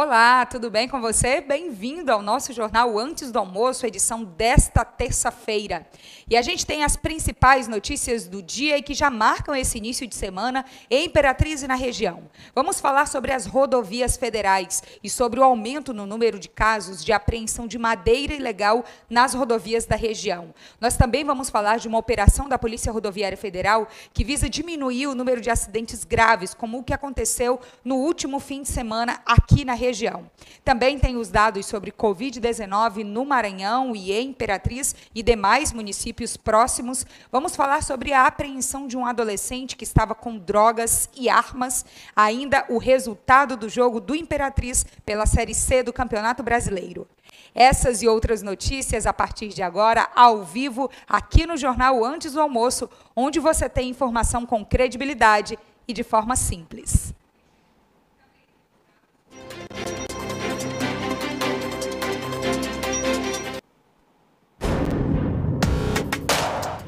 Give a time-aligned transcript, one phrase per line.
[0.00, 1.40] Olá, tudo bem com você?
[1.40, 5.84] Bem-vindo ao nosso jornal Antes do Almoço, edição desta terça-feira.
[6.30, 10.06] E a gente tem as principais notícias do dia e que já marcam esse início
[10.06, 12.30] de semana em Imperatriz e na região.
[12.54, 17.12] Vamos falar sobre as rodovias federais e sobre o aumento no número de casos de
[17.12, 20.54] apreensão de madeira ilegal nas rodovias da região.
[20.80, 25.14] Nós também vamos falar de uma operação da Polícia Rodoviária Federal que visa diminuir o
[25.16, 29.74] número de acidentes graves, como o que aconteceu no último fim de semana aqui na
[29.74, 30.30] região região.
[30.64, 37.06] Também tem os dados sobre Covid-19 no Maranhão e em Imperatriz e demais municípios próximos.
[37.32, 41.84] Vamos falar sobre a apreensão de um adolescente que estava com drogas e armas.
[42.14, 47.08] Ainda o resultado do jogo do Imperatriz pela Série C do Campeonato Brasileiro.
[47.54, 52.40] Essas e outras notícias a partir de agora, ao vivo, aqui no Jornal Antes do
[52.40, 57.14] Almoço, onde você tem informação com credibilidade e de forma simples.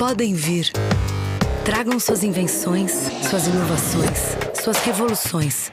[0.01, 0.73] Podem vir.
[1.63, 2.91] Tragam suas invenções,
[3.29, 4.19] suas inovações,
[4.65, 5.71] suas revoluções.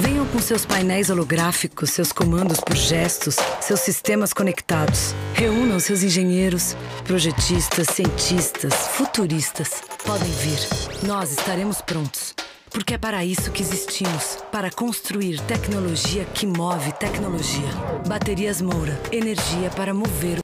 [0.00, 5.14] Venham com seus painéis holográficos, seus comandos por gestos, seus sistemas conectados.
[5.32, 9.80] Reúnam seus engenheiros, projetistas, cientistas, futuristas.
[10.04, 10.58] Podem vir.
[11.06, 12.34] Nós estaremos prontos.
[12.68, 17.70] Porque é para isso que existimos para construir tecnologia que move tecnologia.
[18.08, 20.40] Baterias Moura energia para mover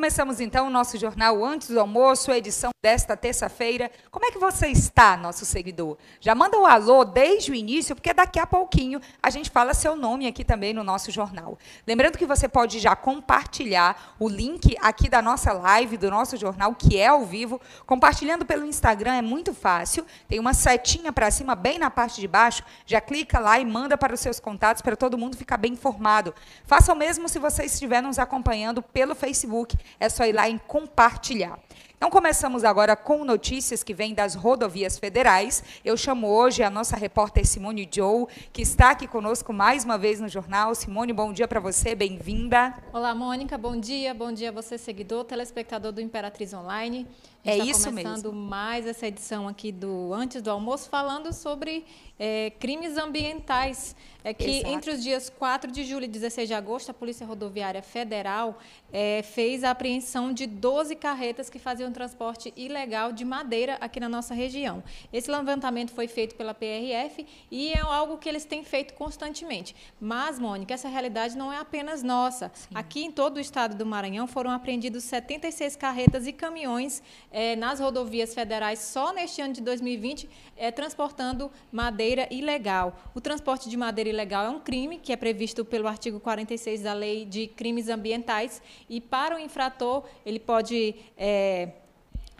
[0.00, 3.90] Começamos então o nosso jornal antes do almoço, edição desta terça-feira.
[4.10, 5.98] Como é que você está, nosso seguidor?
[6.18, 9.74] Já manda o um alô desde o início, porque daqui a pouquinho a gente fala
[9.74, 11.58] seu nome aqui também no nosso jornal.
[11.86, 16.74] Lembrando que você pode já compartilhar o link aqui da nossa live, do nosso jornal,
[16.74, 17.60] que é ao vivo.
[17.84, 20.06] Compartilhando pelo Instagram é muito fácil.
[20.26, 22.62] Tem uma setinha para cima, bem na parte de baixo.
[22.86, 26.34] Já clica lá e manda para os seus contatos, para todo mundo ficar bem informado.
[26.64, 30.56] Faça o mesmo se você estiver nos acompanhando pelo Facebook é só ir lá em
[30.56, 31.58] compartilhar.
[32.02, 35.62] Então, começamos agora com notícias que vêm das rodovias federais.
[35.84, 38.24] Eu chamo hoje a nossa repórter Simone Joe,
[38.54, 40.74] que está aqui conosco mais uma vez no jornal.
[40.74, 42.74] Simone, bom dia para você, bem-vinda.
[42.90, 44.14] Olá, Mônica, bom dia.
[44.14, 47.06] Bom dia a você, seguidor, telespectador do Imperatriz Online.
[47.44, 48.02] É isso mesmo.
[48.02, 51.84] começando mais essa edição aqui do Antes do Almoço, falando sobre
[52.20, 53.96] é, crimes ambientais.
[54.22, 54.74] É que Exato.
[54.74, 58.58] entre os dias 4 de julho e 16 de agosto, a Polícia Rodoviária Federal
[58.92, 64.10] é, fez a apreensão de 12 carretas que faziam transporte ilegal de madeira aqui na
[64.10, 64.84] nossa região.
[65.10, 69.74] Esse levantamento foi feito pela PRF e é algo que eles têm feito constantemente.
[69.98, 72.50] Mas, Mônica, essa realidade não é apenas nossa.
[72.52, 72.68] Sim.
[72.74, 77.80] Aqui em todo o estado do Maranhão foram apreendidos 76 carretas e caminhões é, nas
[77.80, 80.28] rodovias federais só neste ano de 2020,
[80.58, 82.96] é, transportando madeira ilegal.
[83.14, 86.92] O transporte de madeira ilegal é um crime que é previsto pelo artigo 46 da
[86.92, 91.70] Lei de Crimes Ambientais e para o infrator ele pode é,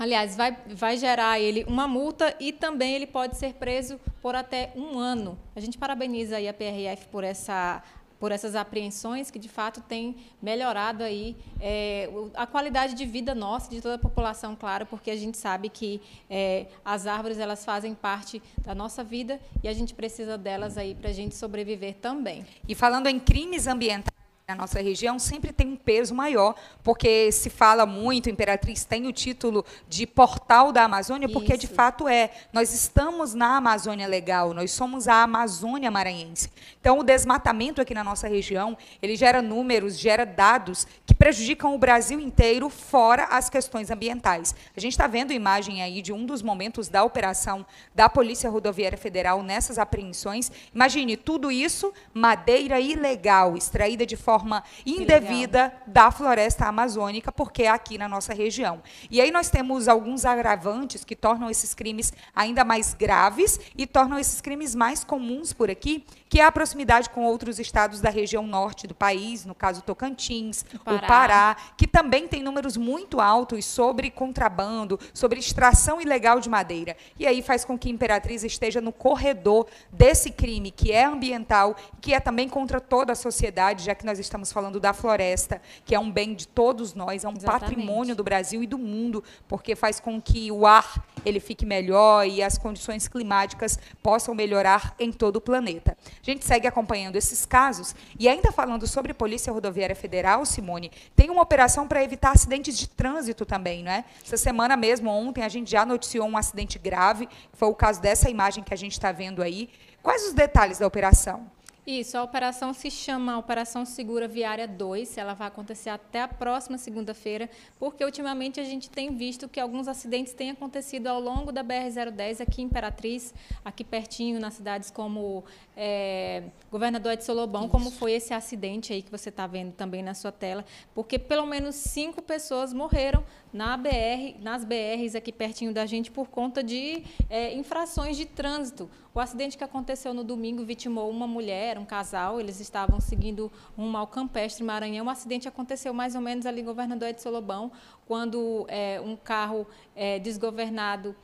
[0.01, 4.73] Aliás, vai, vai gerar ele uma multa e também ele pode ser preso por até
[4.75, 5.39] um ano.
[5.55, 7.83] A gente parabeniza aí a PRF por essa
[8.21, 13.71] por essas apreensões que de fato têm melhorado aí é, a qualidade de vida nossa,
[13.71, 17.95] de toda a população, claro, porque a gente sabe que é, as árvores elas fazem
[17.95, 22.45] parte da nossa vida e a gente precisa delas aí para a gente sobreviver também.
[22.69, 24.20] E falando em crimes ambientais
[24.51, 29.13] na nossa região sempre tem um peso maior, porque se fala muito, Imperatriz tem o
[29.13, 31.61] título de portal da Amazônia, porque Isso.
[31.61, 32.31] de fato é.
[32.53, 36.51] Nós estamos na Amazônia legal, nós somos a Amazônia maranhense.
[36.81, 41.79] Então, o desmatamento aqui na nossa região, ele gera números, gera dados que prejudicam o
[41.79, 44.55] Brasil inteiro, fora as questões ambientais.
[44.77, 47.65] A gente está vendo imagem aí de um dos momentos da operação
[47.95, 50.51] da Polícia Rodoviária Federal nessas apreensões.
[50.75, 57.69] Imagine tudo isso, madeira ilegal, extraída de forma forma indevida da floresta amazônica, porque é
[57.69, 58.83] aqui na nossa região.
[59.11, 64.19] E aí nós temos alguns agravantes que tornam esses crimes ainda mais graves e tornam
[64.19, 68.47] esses crimes mais comuns por aqui, que é a proximidade com outros estados da região
[68.47, 73.21] norte do país, no caso Tocantins, o Pará, o Pará que também tem números muito
[73.21, 76.97] altos sobre contrabando, sobre extração ilegal de madeira.
[77.19, 82.15] E aí faz com que Imperatriz esteja no corredor desse crime, que é ambiental, que
[82.15, 85.99] é também contra toda a sociedade, já que nós estamos falando da floresta, que é
[85.99, 87.61] um bem de todos nós, é um Exatamente.
[87.61, 92.27] patrimônio do Brasil e do mundo, porque faz com que o ar ele fique melhor
[92.27, 95.97] e as condições climáticas possam melhorar em todo o planeta.
[96.21, 101.31] A gente segue acompanhando esses casos e ainda falando sobre Polícia Rodoviária Federal, Simone, tem
[101.31, 104.05] uma operação para evitar acidentes de trânsito também, não é?
[104.25, 108.31] Essa semana mesmo, ontem, a gente já noticiou um acidente grave, foi o caso dessa
[108.31, 109.69] imagem que a gente está vendo aí.
[110.03, 111.51] Quais os detalhes da operação?
[111.87, 116.77] Isso, a operação se chama Operação Segura Viária 2, ela vai acontecer até a próxima
[116.77, 117.49] segunda-feira,
[117.79, 122.43] porque ultimamente a gente tem visto que alguns acidentes têm acontecido ao longo da BR-010
[122.43, 123.33] aqui em Imperatriz,
[123.65, 125.43] aqui pertinho, nas cidades como
[125.75, 127.71] é, Governador Edson Lobão, Isso.
[127.71, 131.47] como foi esse acidente aí que você está vendo também na sua tela, porque pelo
[131.47, 137.03] menos cinco pessoas morreram na BR, nas BRs aqui pertinho da gente por conta de
[137.31, 138.89] é, infrações de trânsito.
[139.13, 143.97] O acidente que aconteceu no domingo vitimou uma mulher, um casal, eles estavam seguindo um
[143.97, 145.07] ao Campestre Maranhão.
[145.07, 147.73] O acidente aconteceu mais ou menos ali Governador Edson Lobão,
[148.07, 149.67] quando é, um carro
[149.97, 151.17] é, desgovernado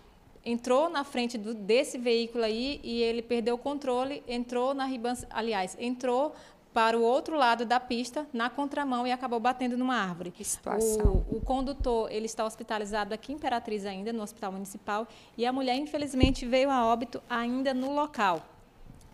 [0.44, 5.26] entrou na frente do, desse veículo aí e ele perdeu o controle, entrou na ribança,
[5.28, 6.34] aliás, entrou
[6.76, 10.30] para o outro lado da pista, na contramão, e acabou batendo numa árvore.
[10.30, 11.24] Que situação.
[11.30, 15.08] O, o condutor ele está hospitalizado aqui em Imperatriz ainda, no Hospital Municipal,
[15.38, 18.42] e a mulher, infelizmente, veio a óbito ainda no local.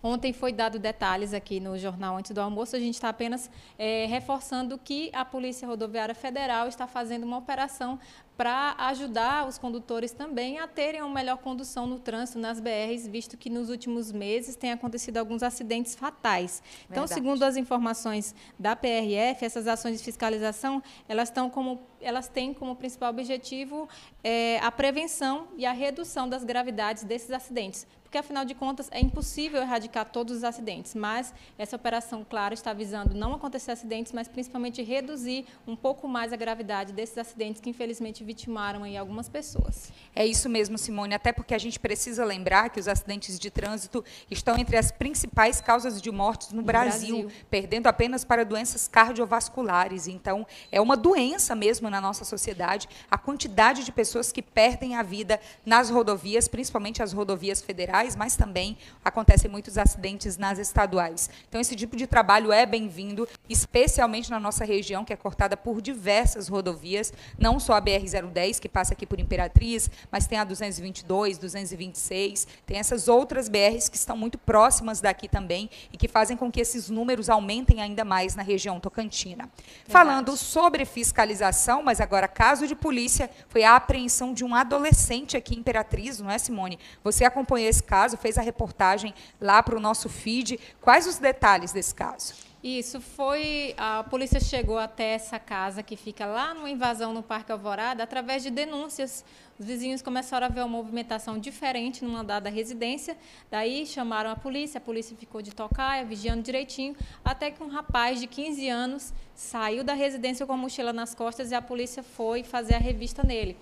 [0.03, 2.75] Ontem foi dado detalhes aqui no jornal antes do almoço.
[2.75, 8.01] A gente está apenas é, reforçando que a Polícia Rodoviária Federal está fazendo uma operação
[8.37, 13.37] para ajudar os condutores também a terem uma melhor condução no trânsito nas BRs, visto
[13.37, 16.63] que nos últimos meses tem acontecido alguns acidentes fatais.
[16.91, 17.15] Então, Verdade.
[17.15, 22.75] segundo as informações da PRF, essas ações de fiscalização, elas, estão como, elas têm como
[22.75, 23.89] principal objetivo
[24.25, 29.01] é, a prevenção e a redução das gravidades desses acidentes, porque afinal de contas é
[29.01, 34.29] impossível erradicar todos os acidentes, mas essa operação, claro, está visando não acontecer acidentes, mas
[34.29, 39.91] principalmente reduzir um pouco mais a gravidade desses acidentes que infelizmente vitimaram aí algumas pessoas.
[40.15, 44.05] É isso mesmo, Simone, até porque a gente precisa lembrar que os acidentes de trânsito
[44.31, 48.87] estão entre as principais causas de mortes no, no Brasil, Brasil, perdendo apenas para doenças
[48.87, 50.07] cardiovasculares.
[50.07, 55.03] Então, é uma doença mesmo na nossa sociedade a quantidade de pessoas que perdem a
[55.03, 61.31] vida nas rodovias, principalmente as rodovias federais federais, mas também acontecem muitos acidentes nas estaduais.
[61.49, 65.81] Então, esse tipo de trabalho é bem-vindo, especialmente na nossa região, que é cortada por
[65.81, 71.39] diversas rodovias, não só a BR-010, que passa aqui por Imperatriz, mas tem a 222,
[71.39, 76.51] 226, tem essas outras BRs que estão muito próximas daqui também e que fazem com
[76.51, 79.45] que esses números aumentem ainda mais na região tocantina.
[79.45, 79.89] Verdade.
[79.89, 85.55] Falando sobre fiscalização, mas agora caso de polícia, foi a apreensão de um adolescente aqui
[85.55, 86.79] em Imperatriz, não é, Simone?
[87.05, 90.59] Você acompanhou esse caso, fez a reportagem lá para o nosso feed.
[90.81, 92.33] Quais os detalhes desse caso?
[92.65, 93.75] Isso foi.
[93.77, 98.43] A polícia chegou até essa casa que fica lá numa invasão no Parque Alvorada através
[98.43, 99.23] de denúncias.
[99.59, 103.15] Os vizinhos começaram a ver uma movimentação diferente numa dada residência.
[103.51, 108.21] Daí chamaram a polícia, a polícia ficou de tocaia, vigiando direitinho, até que um rapaz
[108.21, 112.43] de 15 anos saiu da residência com a mochila nas costas e a polícia foi
[112.43, 113.55] fazer a revista nele.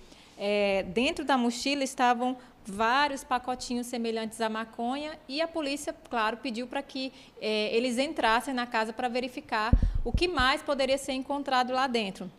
[0.42, 2.36] É, dentro da mochila estavam
[2.70, 8.54] vários pacotinhos semelhantes à maconha e a polícia, claro, pediu para que é, eles entrassem
[8.54, 9.72] na casa para verificar
[10.04, 12.30] o que mais poderia ser encontrado lá dentro.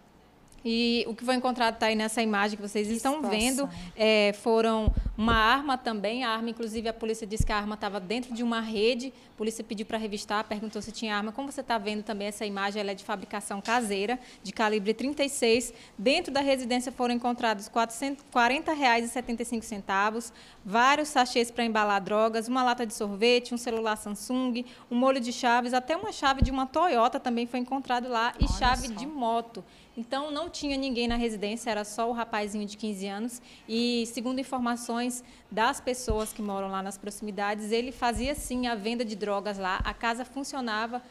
[0.64, 3.40] E o que foi encontrado está aí nessa imagem que vocês que estão situação.
[3.40, 3.70] vendo.
[3.96, 6.24] É, foram uma arma também.
[6.24, 9.12] A arma, inclusive, a polícia disse que a arma estava dentro de uma rede.
[9.34, 11.32] A polícia pediu para revistar, perguntou se tinha arma.
[11.32, 15.74] Como você está vendo também, essa imagem ela é de fabricação caseira, de calibre 36.
[15.98, 20.32] Dentro da residência foram encontrados R$ 40,75,
[20.64, 25.34] vários sachês para embalar drogas, uma lata de sorvete, um celular Samsung, um molho de
[25.34, 28.94] chaves, até uma chave de uma Toyota também foi encontrado lá e Olha chave só.
[28.94, 29.64] de moto.
[29.98, 33.42] Então, não tinha ninguém na residência, era só o rapazinho de 15 anos.
[33.68, 39.04] E, segundo informações das pessoas que moram lá nas proximidades, ele fazia sim a venda
[39.04, 39.82] de drogas lá.
[39.84, 41.02] A casa funcionava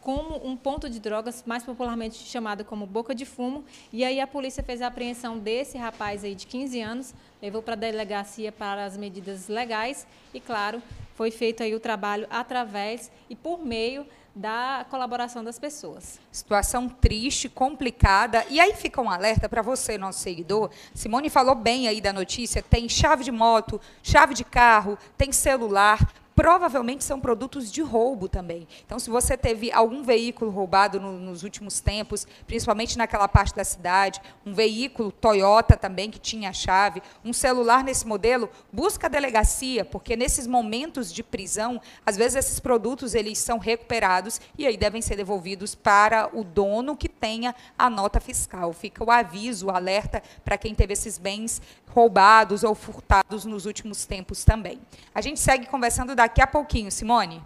[0.00, 3.64] como um ponto de drogas, mais popularmente chamado como boca de fumo.
[3.92, 7.74] E aí a polícia fez a apreensão desse rapaz aí de 15 anos, levou para
[7.74, 10.82] a delegacia para as medidas legais e, claro,
[11.14, 16.20] foi feito aí o trabalho através e por meio da colaboração das pessoas.
[16.30, 18.44] Situação triste, complicada.
[18.48, 20.70] E aí fica um alerta para você, nosso seguidor.
[20.94, 26.12] Simone falou bem aí da notícia: tem chave de moto, chave de carro, tem celular
[26.34, 28.66] provavelmente são produtos de roubo também.
[28.84, 33.64] Então, se você teve algum veículo roubado no, nos últimos tempos, principalmente naquela parte da
[33.64, 39.10] cidade, um veículo Toyota também que tinha a chave, um celular nesse modelo, busca a
[39.10, 44.76] delegacia, porque nesses momentos de prisão, às vezes esses produtos eles são recuperados e aí
[44.76, 48.72] devem ser devolvidos para o dono que tenha a nota fiscal.
[48.72, 54.06] Fica o aviso, o alerta para quem teve esses bens roubados ou furtados nos últimos
[54.06, 54.80] tempos também.
[55.14, 57.42] A gente segue conversando daqui a pouquinho, Simone.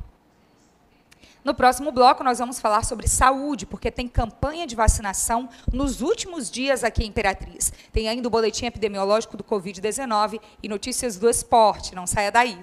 [1.45, 6.50] No próximo bloco, nós vamos falar sobre saúde, porque tem campanha de vacinação nos últimos
[6.50, 7.71] dias aqui em Imperatriz.
[7.93, 11.95] Tem ainda o boletim epidemiológico do Covid-19 e notícias do esporte.
[11.95, 12.59] Não saia daí.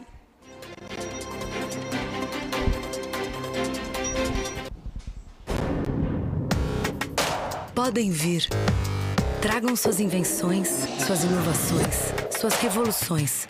[7.75, 8.47] Podem vir.
[9.41, 10.67] Tragam suas invenções,
[11.05, 13.47] suas inovações, suas revoluções.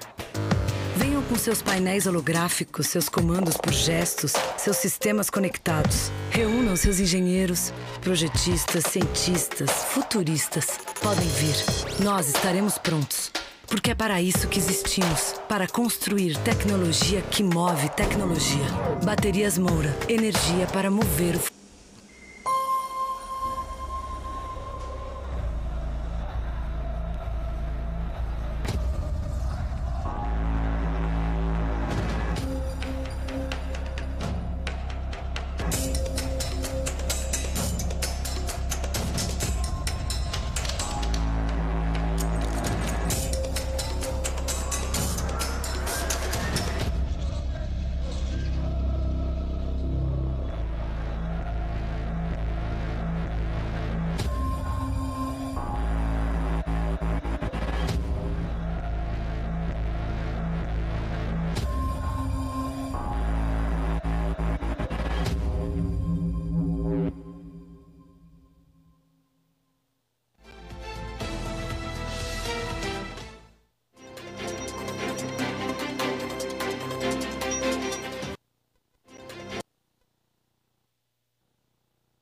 [1.32, 6.12] Com seus painéis holográficos, seus comandos por gestos, seus sistemas conectados.
[6.30, 7.72] Reúnam seus engenheiros,
[8.02, 10.78] projetistas, cientistas, futuristas.
[11.02, 11.56] Podem vir.
[12.04, 13.32] Nós estaremos prontos.
[13.66, 18.68] Porque é para isso que existimos para construir tecnologia que move tecnologia.
[19.06, 21.61] Baterias Moura energia para mover o futuro.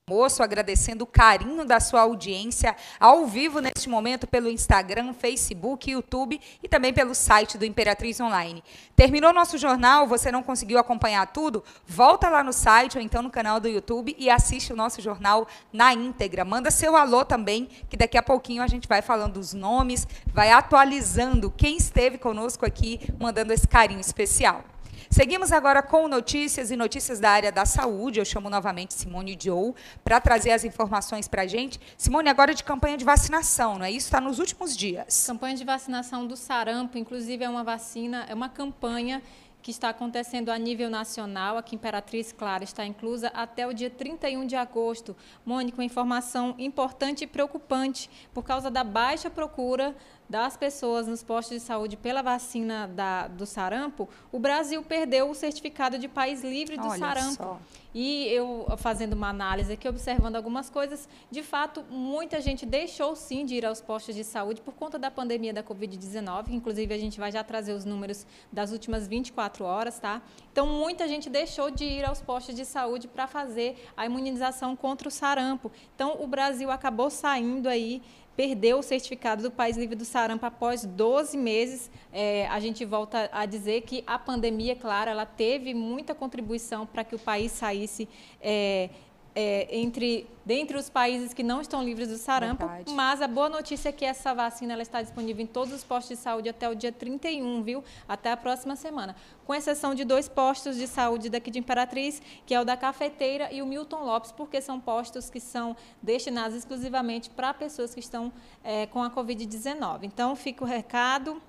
[0.10, 6.42] Almoço, agradecendo o carinho da sua audiência ao vivo neste momento pelo Instagram, Facebook, YouTube
[6.64, 8.64] e também pelo site do Imperatriz Online.
[8.96, 11.64] Terminou nosso jornal, você não conseguiu acompanhar tudo?
[11.86, 15.48] Volta lá no site ou então no canal do YouTube e assiste o nosso jornal
[15.72, 16.44] na íntegra.
[16.44, 20.50] Manda seu alô também, que daqui a pouquinho a gente vai falando os nomes, vai
[20.50, 24.64] atualizando quem esteve conosco aqui, mandando esse carinho especial.
[25.12, 28.20] Seguimos agora com notícias e notícias da área da saúde.
[28.20, 29.74] Eu chamo novamente Simone Joe
[30.04, 31.80] para trazer as informações para a gente.
[31.98, 34.06] Simone, agora de campanha de vacinação, não é isso?
[34.06, 35.26] Está nos últimos dias.
[35.26, 39.24] Campanha de vacinação do sarampo, inclusive é uma vacina, é uma campanha
[39.64, 44.46] que está acontecendo a nível nacional, aqui Imperatriz Clara está inclusa até o dia 31
[44.46, 45.18] de agosto.
[45.46, 49.96] Mônica, uma informação importante e preocupante por causa da baixa procura
[50.30, 55.34] das pessoas nos postos de saúde pela vacina da, do sarampo, o Brasil perdeu o
[55.34, 57.36] certificado de país livre do Olha sarampo.
[57.36, 57.60] só.
[57.94, 63.44] E eu, fazendo uma análise aqui, observando algumas coisas, de fato, muita gente deixou sim
[63.44, 67.20] de ir aos postos de saúde por conta da pandemia da Covid-19, inclusive a gente
[67.20, 70.22] vai já trazer os números das últimas 24 horas, tá?
[70.52, 75.08] Então, muita gente deixou de ir aos postos de saúde para fazer a imunização contra
[75.08, 75.72] o sarampo.
[75.96, 78.04] Então, o Brasil acabou saindo aí
[78.40, 81.92] perdeu o certificado do País Livre do Sarampo após 12 meses.
[82.14, 87.04] É, a gente volta a dizer que a pandemia, claro, ela teve muita contribuição para
[87.04, 88.08] que o país saísse
[88.40, 88.92] é,
[89.40, 92.92] é, entre dentre os países que não estão livres do sarampo, Verdade.
[92.92, 96.18] mas a boa notícia é que essa vacina ela está disponível em todos os postos
[96.18, 97.84] de saúde até o dia 31, viu?
[98.08, 99.16] Até a próxima semana.
[99.46, 103.54] Com exceção de dois postos de saúde daqui de Imperatriz, que é o da Cafeteira
[103.54, 108.34] e o Milton Lopes, porque são postos que são destinados exclusivamente para pessoas que estão
[108.64, 110.00] é, com a Covid-19.
[110.04, 111.40] Então, fica o recado.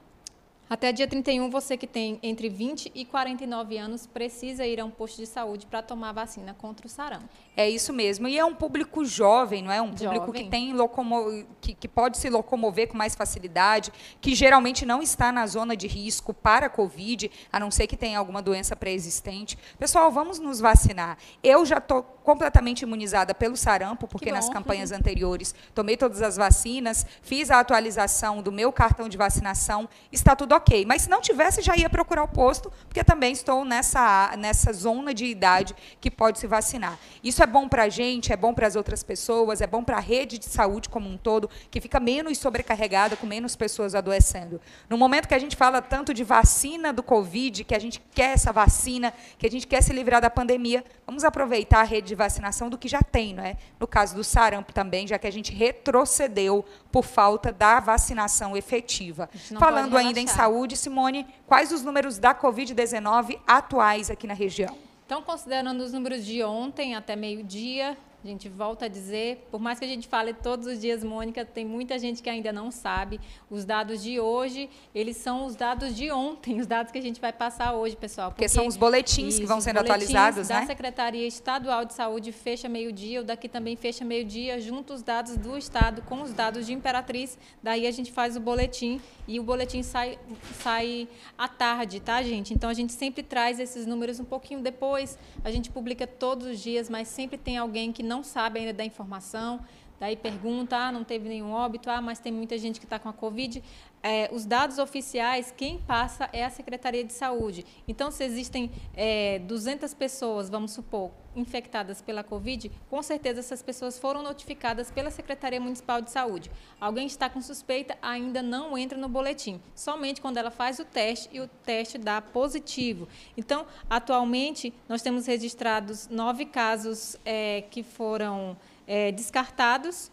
[0.71, 4.91] Até dia 31, você que tem entre 20 e 49 anos precisa ir a um
[4.91, 7.29] posto de saúde para tomar vacina contra o sarampo.
[7.57, 8.29] É isso mesmo.
[8.29, 9.83] E é um público jovem, não é?
[9.83, 10.45] Um público Jovem.
[10.45, 11.45] que tem locomo...
[11.61, 15.89] que, que pode se locomover com mais facilidade, que geralmente não está na zona de
[15.89, 19.59] risco para a Covid, a não ser que tenha alguma doença pré-existente.
[19.77, 21.19] Pessoal, vamos nos vacinar.
[21.43, 26.37] Eu já estou completamente imunizada pelo sarampo, porque Que nas campanhas anteriores tomei todas as
[26.37, 30.85] vacinas, fiz a atualização do meu cartão de vacinação, está tudo ok.
[30.87, 35.13] Mas se não tivesse, já ia procurar o posto, porque também estou nessa, nessa zona
[35.13, 36.99] de idade que pode se vacinar.
[37.23, 39.97] Isso é bom para a gente, é bom para as outras pessoas, é bom para
[39.97, 44.61] a rede de saúde como um todo, que fica menos sobrecarregada, com menos pessoas adoecendo.
[44.89, 48.35] No momento que a gente fala tanto de vacina do Covid, que a gente quer
[48.35, 52.15] essa vacina, que a gente quer se livrar da pandemia, vamos aproveitar a rede de
[52.15, 53.57] vacinação do que já tem, não é?
[53.79, 59.29] No caso do sarampo também, já que a gente retrocedeu por falta da vacinação efetiva.
[59.59, 64.77] Falando ainda em saúde, Simone, quais os números da Covid-19 atuais aqui na região?
[65.07, 69.79] Então, considerando os números de ontem até meio-dia, a gente volta a dizer, por mais
[69.79, 73.19] que a gente fale todos os dias, Mônica, tem muita gente que ainda não sabe.
[73.49, 77.21] Os dados de hoje, eles são os dados de ontem, os dados que a gente
[77.21, 78.31] vai passar hoje, pessoal.
[78.31, 80.67] Porque, porque são os boletins isso, que vão sendo atualizados, da né?
[80.67, 85.57] Secretaria Estadual de Saúde fecha meio-dia, o daqui também fecha meio-dia, junto os dados do
[85.57, 87.39] Estado com os dados de Imperatriz.
[87.63, 90.19] Daí a gente faz o boletim e o boletim sai,
[90.63, 91.09] sai
[91.39, 92.53] à tarde, tá, gente?
[92.53, 95.19] Então a gente sempre traz esses números um pouquinho depois.
[95.43, 98.85] A gente publica todos os dias, mas sempre tem alguém que não sabe ainda da
[98.85, 99.61] informação,
[100.01, 103.11] daí pergunta, ah, não teve nenhum óbito, ah, mas tem muita gente que está com
[103.11, 103.63] a Covid.
[104.03, 107.67] É, os dados oficiais, quem passa é a Secretaria de Saúde.
[107.87, 113.99] Então, se existem é, 200 pessoas, vamos supor, infectadas pela Covid, com certeza essas pessoas
[113.99, 116.51] foram notificadas pela Secretaria Municipal de Saúde.
[116.81, 121.29] Alguém está com suspeita, ainda não entra no boletim, somente quando ela faz o teste
[121.31, 123.07] e o teste dá positivo.
[123.37, 128.57] Então, atualmente, nós temos registrados nove casos é, que foram
[128.91, 130.11] é, descartados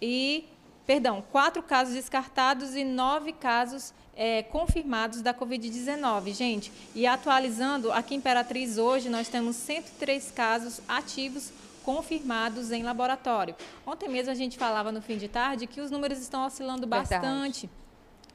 [0.00, 0.46] e,
[0.86, 6.72] perdão, quatro casos descartados e nove casos é, confirmados da Covid-19, gente.
[6.94, 11.52] E atualizando, aqui em Imperatriz hoje nós temos 103 casos ativos
[11.84, 13.54] confirmados em laboratório.
[13.86, 17.66] Ontem mesmo a gente falava no fim de tarde que os números estão oscilando bastante.
[17.66, 17.84] Verdade.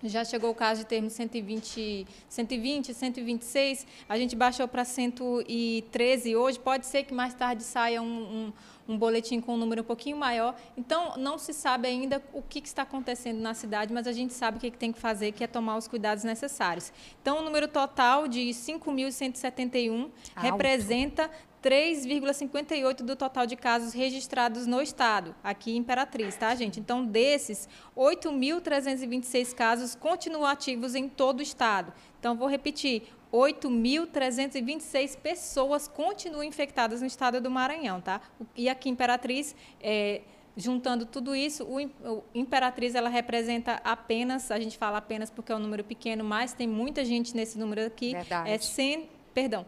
[0.03, 6.57] Já chegou o caso de termos 120, 120, 126, a gente baixou para 113 hoje.
[6.57, 8.53] Pode ser que mais tarde saia um, um,
[8.89, 10.55] um, boletim com um número um pouquinho maior.
[10.75, 14.33] Então, não se sabe ainda o que, que está acontecendo na cidade, mas a gente
[14.33, 16.91] sabe o que, que tem que fazer, que é tomar os cuidados necessários.
[17.21, 21.29] Então, o número total de 5.171 representa
[21.61, 26.79] 3,58 do total de casos registrados no estado, aqui em Imperatriz, tá, gente?
[26.79, 31.93] Então, desses, 8.326 casos continuam ativos em todo o estado.
[32.17, 38.21] Então, vou repetir, 8.326 pessoas continuam infectadas no estado do Maranhão, tá?
[38.55, 40.21] E aqui Imperatriz, é,
[40.57, 45.59] juntando tudo isso, o, Imperatriz ela representa apenas, a gente fala apenas porque é um
[45.59, 48.13] número pequeno, mas tem muita gente nesse número aqui.
[48.13, 48.49] Verdade.
[48.49, 49.65] É 100, perdão,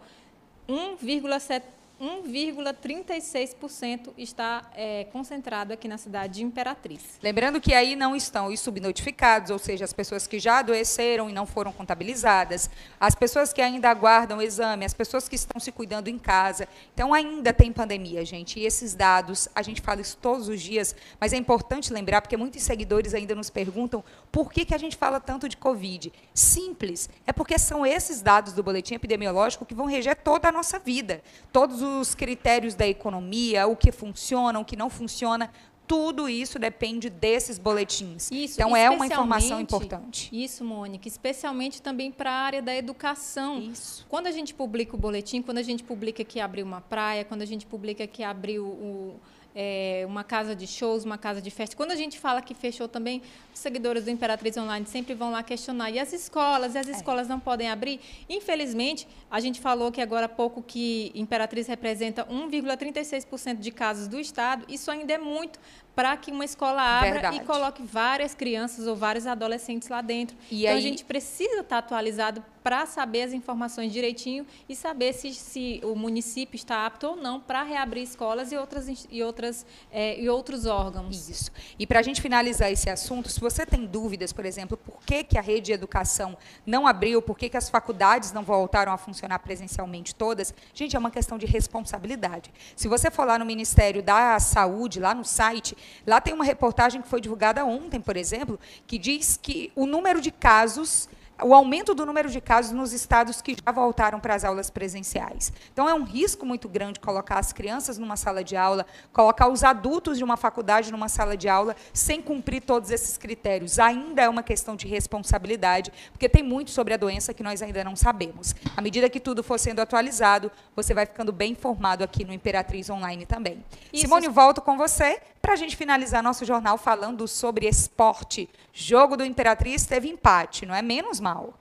[0.67, 1.63] 1,7
[2.01, 7.19] 1,36% está é, concentrado aqui na cidade de Imperatriz.
[7.21, 11.33] Lembrando que aí não estão os subnotificados, ou seja, as pessoas que já adoeceram e
[11.33, 15.71] não foram contabilizadas, as pessoas que ainda aguardam o exame, as pessoas que estão se
[15.71, 16.67] cuidando em casa.
[16.91, 18.59] Então, ainda tem pandemia, gente.
[18.59, 22.35] E esses dados, a gente fala isso todos os dias, mas é importante lembrar, porque
[22.35, 26.11] muitos seguidores ainda nos perguntam por que, que a gente fala tanto de Covid.
[26.33, 30.79] Simples, é porque são esses dados do boletim epidemiológico que vão reger toda a nossa
[30.79, 31.21] vida.
[31.51, 35.51] Todos os os critérios da economia, o que funciona, o que não funciona,
[35.91, 38.31] tudo isso depende desses boletins.
[38.31, 40.29] Isso, então é uma informação importante.
[40.31, 43.59] Isso, Mônica, especialmente também para a área da educação.
[43.59, 44.05] Isso.
[44.07, 47.41] Quando a gente publica o boletim, quando a gente publica que abriu uma praia, quando
[47.41, 49.19] a gente publica que abriu o
[49.55, 51.75] é, uma casa de shows, uma casa de festa.
[51.75, 53.21] Quando a gente fala que fechou também,
[53.53, 55.91] os seguidores do Imperatriz Online sempre vão lá questionar.
[55.91, 56.75] E as escolas?
[56.75, 56.91] E as é.
[56.91, 57.29] escolas é.
[57.29, 57.99] não podem abrir?
[58.29, 64.19] Infelizmente, a gente falou que agora há pouco que Imperatriz representa 1,36% de casos do
[64.19, 64.65] Estado.
[64.67, 65.59] Isso ainda é muito
[65.95, 67.37] para que uma escola abra Verdade.
[67.37, 70.37] e coloque várias crianças ou vários adolescentes lá dentro.
[70.49, 70.77] E então, aí...
[70.77, 75.95] a gente precisa estar atualizado para saber as informações direitinho e saber se, se o
[75.95, 80.65] município está apto ou não para reabrir escolas e, outras, e, outras, é, e outros
[80.65, 81.27] órgãos.
[81.27, 81.51] Isso.
[81.79, 85.23] E para a gente finalizar esse assunto, se você tem dúvidas, por exemplo, por que,
[85.23, 88.97] que a rede de educação não abriu, por que, que as faculdades não voltaram a
[88.97, 92.51] funcionar presencialmente todas, gente, é uma questão de responsabilidade.
[92.75, 97.01] Se você for lá no Ministério da Saúde, lá no site, lá tem uma reportagem
[97.01, 101.09] que foi divulgada ontem, por exemplo, que diz que o número de casos
[101.43, 105.51] o aumento do número de casos nos estados que já voltaram para as aulas presenciais.
[105.73, 109.63] Então, é um risco muito grande colocar as crianças numa sala de aula, colocar os
[109.63, 113.79] adultos de uma faculdade numa sala de aula, sem cumprir todos esses critérios.
[113.79, 117.83] Ainda é uma questão de responsabilidade, porque tem muito sobre a doença que nós ainda
[117.83, 118.55] não sabemos.
[118.75, 122.89] À medida que tudo for sendo atualizado, você vai ficando bem informado aqui no Imperatriz
[122.89, 123.63] Online também.
[123.91, 124.03] Isso.
[124.03, 128.49] Simone, volto com você para a gente finalizar nosso jornal falando sobre esporte.
[128.71, 131.53] Jogo do Imperatriz teve empate, não é menos mal.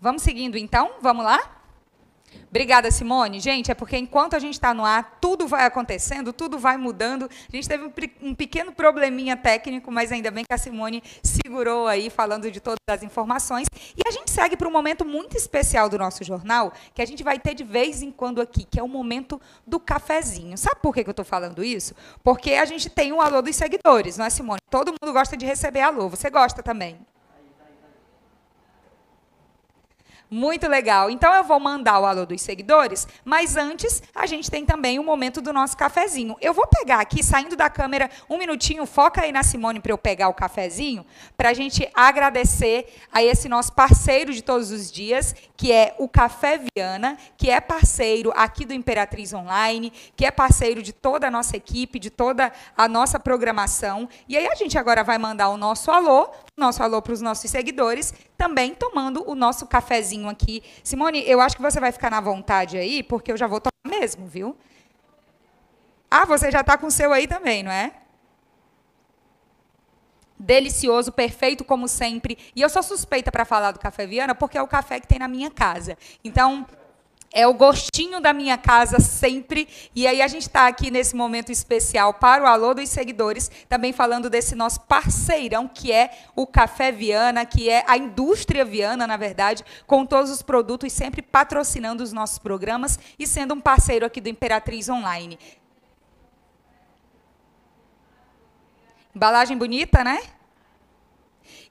[0.00, 0.92] Vamos seguindo então?
[1.00, 1.60] Vamos lá?
[2.48, 3.38] Obrigada, Simone.
[3.38, 7.24] Gente, é porque enquanto a gente está no ar, tudo vai acontecendo, tudo vai mudando.
[7.24, 12.10] A gente teve um, pequeno probleminha técnico, mas ainda bem que a Simone segurou aí,
[12.10, 13.68] falando de todas as informações.
[13.96, 17.22] E a gente segue para um momento muito especial do nosso jornal, que a gente
[17.22, 20.58] vai ter de vez em quando aqui, que é o momento do cafezinho.
[20.58, 21.94] Sabe por que, eu estou falando isso?
[22.24, 24.60] Porque a gente tem um alô dos seguidores, não é, Simone?
[24.68, 26.08] Todo mundo gosta de receber alô.
[26.08, 26.98] Você gosta também?
[30.30, 31.10] Muito legal.
[31.10, 35.02] Então eu vou mandar o alô dos seguidores, mas antes a gente tem também o
[35.02, 36.36] momento do nosso cafezinho.
[36.40, 39.98] Eu vou pegar aqui, saindo da câmera, um minutinho, foca aí na Simone para eu
[39.98, 41.04] pegar o cafezinho,
[41.36, 46.08] para a gente agradecer a esse nosso parceiro de todos os dias, que é o
[46.08, 51.30] Café Viana, que é parceiro aqui do Imperatriz Online, que é parceiro de toda a
[51.30, 54.08] nossa equipe, de toda a nossa programação.
[54.28, 57.50] E aí a gente agora vai mandar o nosso alô, nosso alô para os nossos
[57.50, 60.62] seguidores, também tomando o nosso cafezinho aqui.
[60.84, 63.98] Simone, eu acho que você vai ficar na vontade aí, porque eu já vou tomar
[63.98, 64.56] mesmo, viu?
[66.10, 67.92] Ah, você já está com o seu aí também, não é?
[70.38, 72.38] Delicioso, perfeito como sempre.
[72.54, 75.18] E eu sou suspeita para falar do café Viana, porque é o café que tem
[75.18, 75.96] na minha casa.
[76.24, 76.66] Então,
[77.32, 79.68] é o gostinho da minha casa sempre.
[79.94, 83.92] E aí a gente está aqui nesse momento especial para o Alô dos Seguidores, também
[83.92, 89.16] falando desse nosso parceirão, que é o Café Viana, que é a indústria Viana, na
[89.16, 94.20] verdade, com todos os produtos, sempre patrocinando os nossos programas e sendo um parceiro aqui
[94.20, 95.38] do Imperatriz Online.
[99.14, 100.20] Embalagem bonita, né?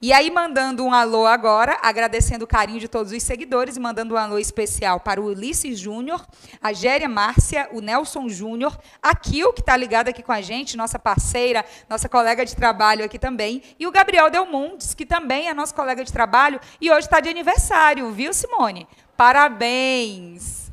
[0.01, 4.13] E aí, mandando um alô agora, agradecendo o carinho de todos os seguidores e mandando
[4.13, 6.25] um alô especial para o Ulisses Júnior,
[6.61, 10.77] a Géria Márcia, o Nelson Júnior, a Kil, que está ligada aqui com a gente,
[10.77, 15.53] nossa parceira, nossa colega de trabalho aqui também, e o Gabriel Delmundes, que também é
[15.53, 18.87] nosso colega de trabalho e hoje está de aniversário, viu, Simone?
[19.17, 20.68] Parabéns!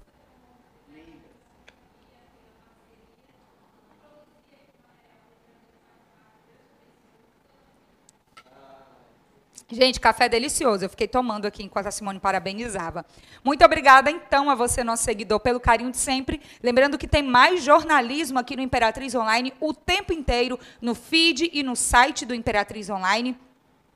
[9.68, 10.84] Gente, café delicioso.
[10.84, 13.04] Eu fiquei tomando aqui enquanto a Simone parabenizava.
[13.42, 16.40] Muito obrigada, então, a você, nosso seguidor, pelo carinho de sempre.
[16.62, 21.64] Lembrando que tem mais jornalismo aqui no Imperatriz Online o tempo inteiro, no feed e
[21.64, 23.36] no site do Imperatriz Online.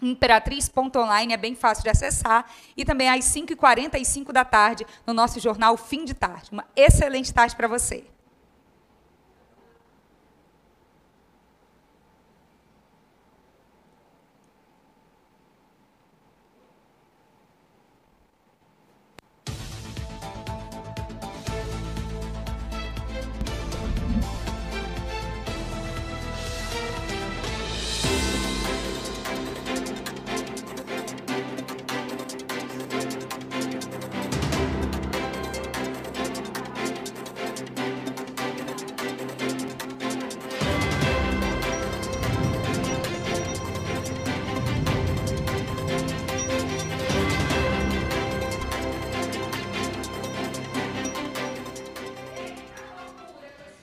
[0.02, 2.46] Imperatriz.online é bem fácil de acessar.
[2.76, 6.50] E também às 5h45 da tarde, no nosso jornal Fim de Tarde.
[6.50, 8.04] Uma excelente tarde para você.